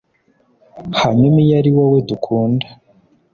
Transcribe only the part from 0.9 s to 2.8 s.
Hanyuma iyo ariwowe dukunda